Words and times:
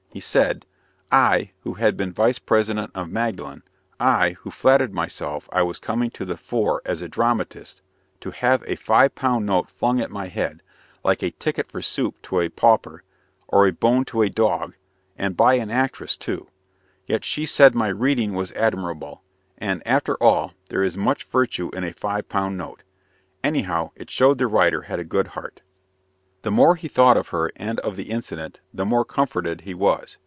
He 0.13 0.19
said: 0.19 0.65
"I, 1.09 1.51
who 1.61 1.75
had 1.75 1.95
been 1.95 2.11
vice 2.11 2.37
president 2.37 2.91
of 2.93 3.09
Magdalen 3.09 3.63
I, 3.97 4.31
who 4.41 4.51
flattered 4.51 4.93
myself 4.93 5.47
I 5.53 5.61
was 5.61 5.79
coming 5.79 6.09
to 6.11 6.25
the 6.25 6.35
fore 6.35 6.81
as 6.85 7.01
a 7.01 7.07
dramatist 7.07 7.81
to 8.19 8.31
have 8.31 8.61
a 8.67 8.75
five 8.75 9.15
pound 9.15 9.45
note 9.45 9.69
flung 9.69 10.01
at 10.01 10.11
my 10.11 10.27
head, 10.27 10.63
like 11.05 11.23
a 11.23 11.31
ticket 11.31 11.71
for 11.71 11.81
soup 11.81 12.21
to 12.23 12.41
a 12.41 12.49
pauper, 12.49 13.03
or 13.47 13.65
a 13.65 13.71
bone 13.71 14.03
to 14.03 14.21
a 14.21 14.27
dog, 14.29 14.73
and 15.17 15.37
by 15.37 15.53
an 15.53 15.69
actress, 15.71 16.17
too! 16.17 16.49
Yet 17.07 17.23
she 17.23 17.45
said 17.45 17.73
my 17.73 17.87
reading 17.87 18.33
was 18.33 18.51
admirable; 18.51 19.23
and, 19.57 19.81
after 19.87 20.21
all, 20.21 20.53
there 20.67 20.83
is 20.83 20.97
much 20.97 21.23
virtue 21.23 21.69
in 21.69 21.85
a 21.85 21.93
five 21.93 22.27
pound 22.27 22.57
note. 22.57 22.83
Anyhow, 23.45 23.91
it 23.95 24.09
showed 24.09 24.39
the 24.39 24.47
writer 24.47 24.81
had 24.81 24.99
a 24.99 25.05
good 25.05 25.27
heart." 25.29 25.61
The 26.43 26.49
more 26.49 26.73
he 26.73 26.87
thought 26.87 27.17
of 27.17 27.27
her 27.27 27.51
and 27.55 27.79
of 27.81 27.95
the 27.97 28.09
incident, 28.09 28.61
the 28.73 28.83
more 28.83 29.05
comforted 29.05 29.61
he 29.61 29.75
was. 29.75 30.17